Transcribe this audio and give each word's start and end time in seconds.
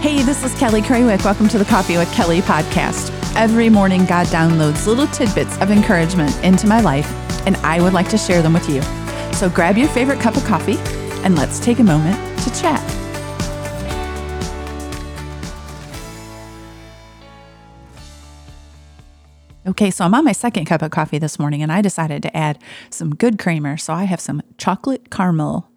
Hey, 0.00 0.22
this 0.22 0.44
is 0.44 0.54
Kelly 0.54 0.80
Craywick. 0.80 1.24
Welcome 1.24 1.48
to 1.48 1.58
the 1.58 1.64
Coffee 1.64 1.96
with 1.96 2.10
Kelly 2.12 2.40
podcast. 2.40 3.10
Every 3.34 3.68
morning, 3.68 4.04
God 4.04 4.28
downloads 4.28 4.86
little 4.86 5.08
tidbits 5.08 5.58
of 5.60 5.72
encouragement 5.72 6.32
into 6.44 6.68
my 6.68 6.80
life, 6.80 7.10
and 7.48 7.56
I 7.58 7.82
would 7.82 7.92
like 7.92 8.08
to 8.10 8.16
share 8.16 8.40
them 8.40 8.52
with 8.52 8.68
you. 8.68 8.80
So 9.32 9.50
grab 9.50 9.76
your 9.76 9.88
favorite 9.88 10.20
cup 10.20 10.36
of 10.36 10.44
coffee 10.44 10.76
and 11.24 11.34
let's 11.34 11.58
take 11.58 11.80
a 11.80 11.82
moment 11.82 12.16
to 12.42 12.50
chat. 12.60 12.80
Okay, 19.66 19.90
so 19.90 20.04
I'm 20.04 20.14
on 20.14 20.24
my 20.24 20.30
second 20.30 20.66
cup 20.66 20.80
of 20.82 20.92
coffee 20.92 21.18
this 21.18 21.40
morning 21.40 21.60
and 21.60 21.72
I 21.72 21.82
decided 21.82 22.22
to 22.22 22.36
add 22.36 22.60
some 22.88 23.16
good 23.16 23.36
creamer. 23.36 23.76
So 23.76 23.94
I 23.94 24.04
have 24.04 24.20
some 24.20 24.42
chocolate 24.58 25.10
caramel 25.10 25.68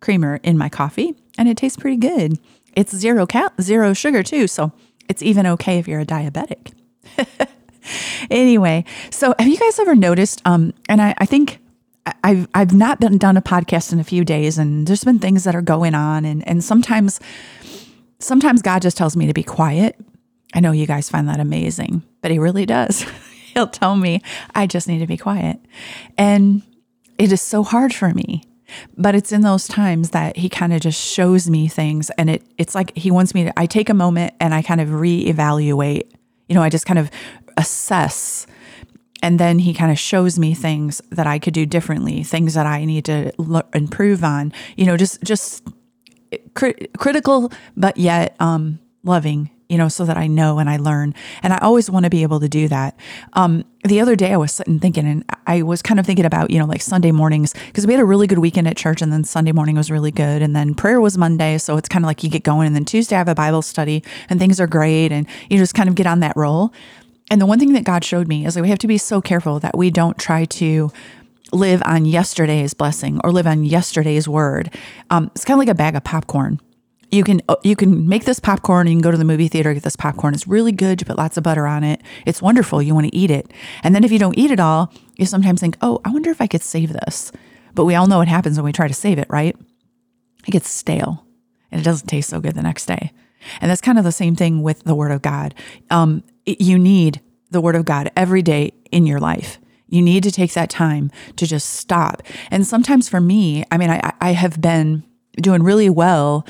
creamer 0.00 0.40
in 0.42 0.58
my 0.58 0.68
coffee 0.68 1.14
and 1.36 1.48
it 1.48 1.56
tastes 1.56 1.76
pretty 1.76 1.96
good. 1.96 2.38
It's 2.74 2.94
zero 2.94 3.26
cal- 3.26 3.52
zero 3.60 3.92
sugar 3.92 4.22
too, 4.22 4.46
so 4.46 4.72
it's 5.08 5.22
even 5.22 5.46
okay 5.46 5.78
if 5.78 5.88
you're 5.88 6.00
a 6.00 6.06
diabetic. 6.06 6.72
anyway, 8.30 8.84
so 9.10 9.34
have 9.38 9.48
you 9.48 9.56
guys 9.56 9.78
ever 9.78 9.94
noticed 9.94 10.42
um 10.44 10.72
and 10.88 11.00
I, 11.00 11.14
I 11.18 11.26
think 11.26 11.58
I've 12.24 12.48
I've 12.54 12.74
not 12.74 13.00
been 13.00 13.18
done 13.18 13.36
a 13.36 13.42
podcast 13.42 13.92
in 13.92 14.00
a 14.00 14.04
few 14.04 14.24
days 14.24 14.58
and 14.58 14.86
there's 14.86 15.04
been 15.04 15.18
things 15.18 15.44
that 15.44 15.54
are 15.54 15.62
going 15.62 15.94
on 15.94 16.24
and 16.24 16.46
and 16.46 16.62
sometimes 16.62 17.20
sometimes 18.18 18.62
God 18.62 18.82
just 18.82 18.96
tells 18.96 19.16
me 19.16 19.26
to 19.26 19.34
be 19.34 19.42
quiet. 19.42 19.98
I 20.54 20.60
know 20.60 20.72
you 20.72 20.86
guys 20.86 21.10
find 21.10 21.28
that 21.28 21.40
amazing, 21.40 22.02
but 22.20 22.30
he 22.30 22.38
really 22.38 22.66
does. 22.66 23.04
He'll 23.54 23.66
tell 23.66 23.96
me 23.96 24.22
I 24.54 24.66
just 24.66 24.88
need 24.88 25.00
to 25.00 25.06
be 25.06 25.16
quiet. 25.16 25.58
And 26.16 26.62
it 27.18 27.32
is 27.32 27.42
so 27.42 27.62
hard 27.62 27.94
for 27.94 28.10
me. 28.10 28.44
But 28.96 29.14
it's 29.14 29.32
in 29.32 29.42
those 29.42 29.66
times 29.66 30.10
that 30.10 30.36
he 30.36 30.48
kind 30.48 30.72
of 30.72 30.80
just 30.80 31.00
shows 31.00 31.48
me 31.48 31.68
things 31.68 32.10
and 32.18 32.30
it 32.30 32.42
it's 32.58 32.74
like 32.74 32.96
he 32.96 33.10
wants 33.10 33.34
me 33.34 33.44
to 33.44 33.58
I 33.58 33.66
take 33.66 33.88
a 33.88 33.94
moment 33.94 34.34
and 34.40 34.54
I 34.54 34.62
kind 34.62 34.80
of 34.80 34.88
reevaluate. 34.88 36.10
You 36.48 36.54
know, 36.54 36.62
I 36.62 36.68
just 36.68 36.86
kind 36.86 36.98
of 36.98 37.10
assess 37.56 38.46
and 39.22 39.38
then 39.40 39.58
he 39.58 39.74
kind 39.74 39.90
of 39.90 39.98
shows 39.98 40.38
me 40.38 40.54
things 40.54 41.02
that 41.10 41.26
I 41.26 41.38
could 41.38 41.54
do 41.54 41.66
differently, 41.66 42.22
things 42.22 42.54
that 42.54 42.66
I 42.66 42.84
need 42.84 43.04
to 43.06 43.32
improve 43.74 44.22
on. 44.22 44.52
You 44.76 44.86
know, 44.86 44.96
just 44.96 45.22
just 45.22 45.66
crit- 46.54 46.90
critical 46.98 47.50
but 47.76 47.96
yet 47.96 48.36
um 48.38 48.78
loving 49.02 49.50
you 49.68 49.76
know, 49.76 49.88
so 49.88 50.04
that 50.04 50.16
I 50.16 50.26
know 50.26 50.58
and 50.58 50.70
I 50.70 50.78
learn. 50.78 51.14
And 51.42 51.52
I 51.52 51.58
always 51.58 51.90
want 51.90 52.04
to 52.04 52.10
be 52.10 52.22
able 52.22 52.40
to 52.40 52.48
do 52.48 52.68
that. 52.68 52.96
Um, 53.34 53.64
the 53.84 54.00
other 54.00 54.16
day 54.16 54.32
I 54.32 54.36
was 54.36 54.52
sitting 54.52 54.78
thinking, 54.78 55.06
and 55.06 55.24
I 55.46 55.62
was 55.62 55.82
kind 55.82 56.00
of 56.00 56.06
thinking 56.06 56.24
about, 56.24 56.50
you 56.50 56.58
know, 56.58 56.64
like 56.64 56.80
Sunday 56.80 57.12
mornings, 57.12 57.54
because 57.66 57.86
we 57.86 57.92
had 57.92 58.00
a 58.00 58.04
really 58.06 58.26
good 58.26 58.38
weekend 58.38 58.66
at 58.66 58.76
church, 58.76 59.02
and 59.02 59.12
then 59.12 59.24
Sunday 59.24 59.52
morning 59.52 59.76
was 59.76 59.90
really 59.90 60.10
good. 60.10 60.40
And 60.40 60.56
then 60.56 60.74
prayer 60.74 61.00
was 61.00 61.18
Monday. 61.18 61.58
So 61.58 61.76
it's 61.76 61.88
kind 61.88 62.04
of 62.04 62.06
like 62.06 62.24
you 62.24 62.30
get 62.30 62.44
going. 62.44 62.66
And 62.66 62.74
then 62.74 62.86
Tuesday 62.86 63.16
I 63.16 63.18
have 63.18 63.28
a 63.28 63.34
Bible 63.34 63.62
study, 63.62 64.02
and 64.30 64.40
things 64.40 64.58
are 64.58 64.66
great. 64.66 65.12
And 65.12 65.26
you 65.50 65.58
just 65.58 65.74
kind 65.74 65.88
of 65.88 65.94
get 65.94 66.06
on 66.06 66.20
that 66.20 66.36
roll. 66.36 66.72
And 67.30 67.40
the 67.40 67.46
one 67.46 67.58
thing 67.58 67.74
that 67.74 67.84
God 67.84 68.04
showed 68.04 68.26
me 68.26 68.46
is 68.46 68.54
that 68.54 68.62
we 68.62 68.70
have 68.70 68.78
to 68.78 68.86
be 68.86 68.96
so 68.96 69.20
careful 69.20 69.60
that 69.60 69.76
we 69.76 69.90
don't 69.90 70.16
try 70.16 70.46
to 70.46 70.90
live 71.52 71.82
on 71.84 72.06
yesterday's 72.06 72.72
blessing 72.72 73.20
or 73.22 73.32
live 73.32 73.46
on 73.46 73.64
yesterday's 73.64 74.26
word. 74.26 74.74
Um, 75.10 75.30
it's 75.34 75.44
kind 75.44 75.56
of 75.56 75.58
like 75.58 75.68
a 75.68 75.74
bag 75.74 75.94
of 75.94 76.04
popcorn 76.04 76.60
you 77.10 77.24
can 77.24 77.40
uh, 77.48 77.56
you 77.62 77.74
can 77.74 78.08
make 78.08 78.24
this 78.24 78.38
popcorn 78.38 78.86
and 78.86 78.90
you 78.90 78.96
can 78.96 79.02
go 79.02 79.10
to 79.10 79.16
the 79.16 79.24
movie 79.24 79.48
theater 79.48 79.72
get 79.72 79.82
this 79.82 79.96
popcorn. 79.96 80.34
It's 80.34 80.46
really 80.46 80.72
good. 80.72 81.00
You 81.00 81.06
put 81.06 81.16
lots 81.16 81.36
of 81.36 81.42
butter 81.42 81.66
on 81.66 81.84
it. 81.84 82.02
It's 82.26 82.42
wonderful. 82.42 82.82
You 82.82 82.94
want 82.94 83.06
to 83.06 83.16
eat 83.16 83.30
it. 83.30 83.50
And 83.82 83.94
then 83.94 84.04
if 84.04 84.12
you 84.12 84.18
don't 84.18 84.36
eat 84.36 84.50
it 84.50 84.60
all 84.60 84.92
you 85.16 85.26
sometimes 85.26 85.60
think 85.60 85.76
oh 85.82 86.00
i 86.04 86.10
wonder 86.10 86.30
if 86.30 86.40
i 86.40 86.46
could 86.46 86.62
save 86.62 86.92
this. 86.92 87.32
But 87.74 87.84
we 87.84 87.94
all 87.94 88.06
know 88.06 88.18
what 88.18 88.28
happens 88.28 88.56
when 88.56 88.64
we 88.64 88.72
try 88.72 88.88
to 88.88 88.94
save 88.94 89.18
it 89.18 89.28
right? 89.30 89.56
It 90.46 90.50
gets 90.50 90.68
stale 90.68 91.24
and 91.70 91.80
it 91.80 91.84
doesn't 91.84 92.08
taste 92.08 92.30
so 92.30 92.40
good 92.40 92.54
the 92.54 92.62
next 92.62 92.86
day. 92.86 93.12
And 93.60 93.70
that's 93.70 93.80
kind 93.80 93.98
of 93.98 94.04
the 94.04 94.12
same 94.12 94.34
thing 94.34 94.62
with 94.62 94.84
the 94.84 94.94
word 94.94 95.12
of 95.12 95.22
god. 95.22 95.54
Um, 95.90 96.24
you 96.44 96.78
need 96.78 97.20
the 97.50 97.60
word 97.60 97.76
of 97.76 97.84
god 97.84 98.10
every 98.16 98.42
day 98.42 98.72
in 98.90 99.06
your 99.06 99.20
life. 99.20 99.58
You 99.88 100.02
need 100.02 100.22
to 100.24 100.30
take 100.30 100.52
that 100.52 100.68
time 100.68 101.10
to 101.36 101.46
just 101.46 101.70
stop. 101.70 102.22
And 102.50 102.66
sometimes 102.66 103.08
for 103.08 103.20
me 103.20 103.64
i 103.70 103.78
mean 103.78 103.90
i, 103.90 104.12
I 104.20 104.32
have 104.32 104.60
been 104.60 105.04
doing 105.40 105.62
really 105.62 105.90
well 105.90 106.46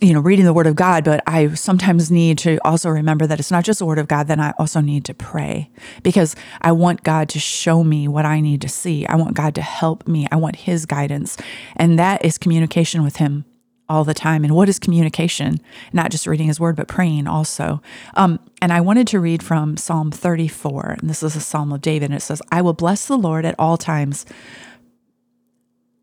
you 0.00 0.14
know, 0.14 0.20
reading 0.20 0.44
the 0.44 0.52
word 0.52 0.66
of 0.66 0.76
God, 0.76 1.04
but 1.04 1.22
I 1.26 1.52
sometimes 1.54 2.10
need 2.10 2.38
to 2.38 2.58
also 2.64 2.88
remember 2.88 3.26
that 3.26 3.38
it's 3.38 3.50
not 3.50 3.64
just 3.64 3.78
the 3.78 3.86
word 3.86 3.98
of 3.98 4.08
God, 4.08 4.28
then 4.28 4.40
I 4.40 4.52
also 4.58 4.80
need 4.80 5.04
to 5.06 5.14
pray 5.14 5.70
because 6.02 6.34
I 6.62 6.72
want 6.72 7.02
God 7.02 7.28
to 7.30 7.38
show 7.38 7.84
me 7.84 8.08
what 8.08 8.24
I 8.24 8.40
need 8.40 8.62
to 8.62 8.68
see. 8.68 9.06
I 9.06 9.16
want 9.16 9.34
God 9.34 9.54
to 9.56 9.62
help 9.62 10.08
me. 10.08 10.26
I 10.32 10.36
want 10.36 10.56
his 10.56 10.86
guidance. 10.86 11.36
And 11.76 11.98
that 11.98 12.24
is 12.24 12.38
communication 12.38 13.02
with 13.02 13.16
him 13.16 13.44
all 13.88 14.04
the 14.04 14.14
time. 14.14 14.44
And 14.44 14.54
what 14.54 14.68
is 14.68 14.78
communication? 14.78 15.60
Not 15.92 16.10
just 16.10 16.26
reading 16.26 16.46
his 16.46 16.58
word, 16.58 16.76
but 16.76 16.88
praying 16.88 17.26
also. 17.26 17.82
Um, 18.14 18.40
and 18.60 18.72
I 18.72 18.80
wanted 18.80 19.06
to 19.08 19.20
read 19.20 19.42
from 19.42 19.76
Psalm 19.76 20.10
34. 20.10 20.96
And 21.00 21.10
this 21.10 21.22
is 21.22 21.36
a 21.36 21.40
Psalm 21.40 21.72
of 21.72 21.82
David. 21.82 22.06
And 22.06 22.14
it 22.14 22.22
says, 22.22 22.42
I 22.50 22.62
will 22.62 22.72
bless 22.72 23.06
the 23.06 23.18
Lord 23.18 23.44
at 23.44 23.54
all 23.58 23.76
times. 23.76 24.26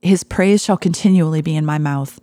His 0.02 0.24
praise 0.24 0.64
shall 0.64 0.78
continually 0.78 1.42
be 1.42 1.56
in 1.56 1.66
my 1.66 1.78
mouth. 1.78 2.20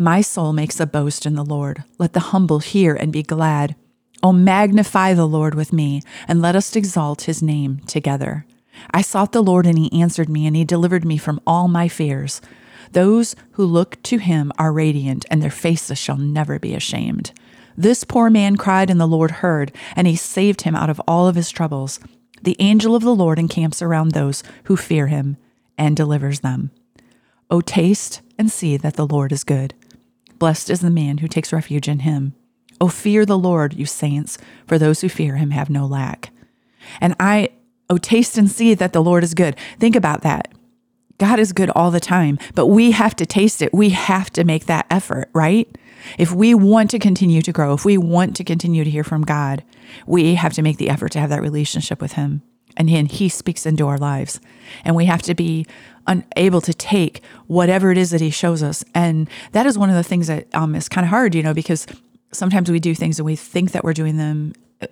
My 0.00 0.22
soul 0.22 0.54
makes 0.54 0.80
a 0.80 0.86
boast 0.86 1.26
in 1.26 1.34
the 1.34 1.44
Lord. 1.44 1.84
Let 1.98 2.14
the 2.14 2.20
humble 2.20 2.60
hear 2.60 2.94
and 2.94 3.12
be 3.12 3.22
glad. 3.22 3.76
Oh, 4.22 4.32
magnify 4.32 5.12
the 5.12 5.28
Lord 5.28 5.54
with 5.54 5.74
me, 5.74 6.00
and 6.26 6.40
let 6.40 6.56
us 6.56 6.74
exalt 6.74 7.24
his 7.24 7.42
name 7.42 7.80
together. 7.80 8.46
I 8.92 9.02
sought 9.02 9.32
the 9.32 9.42
Lord, 9.42 9.66
and 9.66 9.76
he 9.76 10.00
answered 10.00 10.30
me, 10.30 10.46
and 10.46 10.56
he 10.56 10.64
delivered 10.64 11.04
me 11.04 11.18
from 11.18 11.38
all 11.46 11.68
my 11.68 11.86
fears. 11.86 12.40
Those 12.92 13.36
who 13.52 13.66
look 13.66 14.02
to 14.04 14.16
him 14.16 14.52
are 14.56 14.72
radiant, 14.72 15.26
and 15.30 15.42
their 15.42 15.50
faces 15.50 15.98
shall 15.98 16.16
never 16.16 16.58
be 16.58 16.74
ashamed. 16.74 17.32
This 17.76 18.02
poor 18.02 18.30
man 18.30 18.56
cried, 18.56 18.88
and 18.88 18.98
the 18.98 19.06
Lord 19.06 19.30
heard, 19.30 19.70
and 19.94 20.06
he 20.06 20.16
saved 20.16 20.62
him 20.62 20.74
out 20.74 20.88
of 20.88 21.02
all 21.06 21.28
of 21.28 21.36
his 21.36 21.50
troubles. 21.50 22.00
The 22.40 22.56
angel 22.58 22.96
of 22.96 23.02
the 23.02 23.14
Lord 23.14 23.38
encamps 23.38 23.82
around 23.82 24.12
those 24.12 24.42
who 24.64 24.78
fear 24.78 25.08
him 25.08 25.36
and 25.76 25.94
delivers 25.94 26.40
them. 26.40 26.70
O 27.50 27.60
taste 27.60 28.22
and 28.38 28.50
see 28.50 28.78
that 28.78 28.94
the 28.94 29.06
Lord 29.06 29.30
is 29.30 29.44
good. 29.44 29.74
Blessed 30.40 30.70
is 30.70 30.80
the 30.80 30.90
man 30.90 31.18
who 31.18 31.28
takes 31.28 31.52
refuge 31.52 31.86
in 31.86 32.00
him. 32.00 32.34
Oh, 32.80 32.88
fear 32.88 33.26
the 33.26 33.38
Lord, 33.38 33.74
you 33.74 33.84
saints, 33.84 34.38
for 34.66 34.78
those 34.78 35.02
who 35.02 35.08
fear 35.08 35.36
him 35.36 35.50
have 35.50 35.68
no 35.68 35.86
lack. 35.86 36.32
And 36.98 37.14
I, 37.20 37.50
oh, 37.90 37.98
taste 37.98 38.38
and 38.38 38.50
see 38.50 38.72
that 38.72 38.94
the 38.94 39.02
Lord 39.02 39.22
is 39.22 39.34
good. 39.34 39.54
Think 39.78 39.94
about 39.94 40.22
that. 40.22 40.48
God 41.18 41.38
is 41.38 41.52
good 41.52 41.68
all 41.76 41.90
the 41.90 42.00
time, 42.00 42.38
but 42.54 42.68
we 42.68 42.92
have 42.92 43.14
to 43.16 43.26
taste 43.26 43.60
it. 43.60 43.74
We 43.74 43.90
have 43.90 44.30
to 44.30 44.42
make 44.42 44.64
that 44.64 44.86
effort, 44.88 45.28
right? 45.34 45.68
If 46.16 46.32
we 46.32 46.54
want 46.54 46.88
to 46.92 46.98
continue 46.98 47.42
to 47.42 47.52
grow, 47.52 47.74
if 47.74 47.84
we 47.84 47.98
want 47.98 48.34
to 48.36 48.44
continue 48.44 48.82
to 48.82 48.90
hear 48.90 49.04
from 49.04 49.22
God, 49.22 49.62
we 50.06 50.36
have 50.36 50.54
to 50.54 50.62
make 50.62 50.78
the 50.78 50.88
effort 50.88 51.12
to 51.12 51.20
have 51.20 51.28
that 51.28 51.42
relationship 51.42 52.00
with 52.00 52.12
Him. 52.12 52.40
And 52.78 52.88
He, 52.88 53.04
he 53.04 53.28
speaks 53.28 53.66
into 53.66 53.86
our 53.86 53.98
lives. 53.98 54.40
And 54.82 54.96
we 54.96 55.04
have 55.04 55.20
to 55.22 55.34
be 55.34 55.66
unable 56.10 56.60
to 56.60 56.74
take 56.74 57.22
whatever 57.46 57.90
it 57.90 57.96
is 57.96 58.10
that 58.10 58.20
he 58.20 58.30
shows 58.30 58.62
us. 58.62 58.84
And 58.94 59.30
that 59.52 59.64
is 59.64 59.78
one 59.78 59.88
of 59.88 59.96
the 59.96 60.02
things 60.02 60.26
that 60.26 60.52
um, 60.54 60.74
is 60.74 60.88
kind 60.88 61.04
of 61.04 61.10
hard, 61.10 61.34
you 61.34 61.42
know, 61.42 61.54
because 61.54 61.86
sometimes 62.32 62.70
we 62.70 62.80
do 62.80 62.94
things 62.94 63.18
and 63.18 63.24
we 63.24 63.36
think 63.36 63.72
that 63.72 63.84
we're 63.84 63.94
doing 63.94 64.16
them. 64.16 64.52
Uh, 64.82 64.86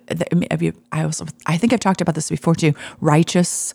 I 0.91 1.03
also, 1.03 1.25
I 1.45 1.57
think 1.57 1.73
I've 1.73 1.79
talked 1.79 2.01
about 2.01 2.15
this 2.15 2.29
before 2.29 2.55
too. 2.55 2.73
Righteous 3.01 3.73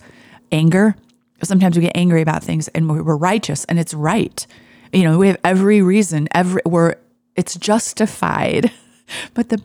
anger. 0.50 0.96
Sometimes 1.42 1.76
we 1.76 1.82
get 1.82 1.96
angry 1.96 2.22
about 2.22 2.42
things 2.42 2.68
and 2.68 2.88
we're 2.88 3.16
righteous 3.16 3.64
and 3.66 3.78
it's 3.78 3.92
right. 3.92 4.46
You 4.92 5.02
know, 5.02 5.18
we 5.18 5.26
have 5.26 5.38
every 5.44 5.82
reason. 5.82 6.28
Every 6.32 6.62
we're 6.64 6.94
it's 7.36 7.56
justified. 7.56 8.72
But 9.34 9.50
the 9.50 9.62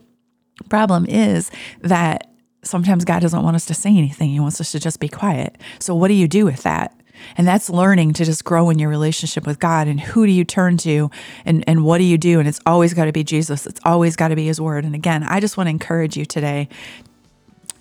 problem 0.67 1.05
is 1.05 1.49
that 1.79 2.29
sometimes 2.61 3.05
God 3.05 3.21
doesn't 3.21 3.41
want 3.41 3.55
us 3.55 3.65
to 3.67 3.73
say 3.73 3.89
anything. 3.89 4.31
He 4.31 4.39
wants 4.41 4.59
us 4.59 4.73
to 4.73 4.81
just 4.81 4.99
be 4.99 5.07
quiet. 5.07 5.57
So 5.79 5.95
what 5.95 6.09
do 6.09 6.13
you 6.13 6.27
do 6.27 6.43
with 6.43 6.63
that? 6.63 6.98
And 7.37 7.47
that's 7.47 7.69
learning 7.69 8.13
to 8.13 8.25
just 8.25 8.43
grow 8.43 8.69
in 8.69 8.79
your 8.79 8.89
relationship 8.89 9.45
with 9.45 9.59
God 9.59 9.87
and 9.87 9.99
who 9.99 10.25
do 10.25 10.31
you 10.31 10.43
turn 10.43 10.77
to 10.77 11.09
and, 11.45 11.63
and 11.67 11.83
what 11.83 11.97
do 11.97 12.03
you 12.03 12.17
do? 12.17 12.39
And 12.39 12.47
it's 12.47 12.61
always 12.65 12.93
got 12.93 13.05
to 13.05 13.11
be 13.11 13.23
Jesus. 13.23 13.65
It's 13.65 13.79
always 13.83 14.15
got 14.15 14.29
to 14.29 14.35
be 14.35 14.45
his 14.45 14.59
word. 14.59 14.85
And 14.85 14.95
again, 14.95 15.23
I 15.23 15.39
just 15.39 15.57
want 15.57 15.67
to 15.67 15.71
encourage 15.71 16.17
you 16.17 16.25
today. 16.25 16.69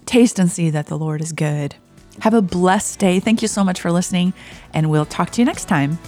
Taste 0.07 0.39
and 0.39 0.51
see 0.51 0.71
that 0.71 0.87
the 0.87 0.99
Lord 0.99 1.21
is 1.21 1.33
good. 1.33 1.75
Have 2.21 2.35
a 2.35 2.43
blessed 2.43 2.99
day. 2.99 3.21
Thank 3.21 3.43
you 3.43 3.49
so 3.49 3.63
much 3.63 3.81
for 3.81 3.93
listening, 3.93 4.33
and 4.75 4.91
we'll 4.91 5.07
talk 5.07 5.31
to 5.31 5.41
you 5.41 5.45
next 5.45 5.67
time. 5.67 5.99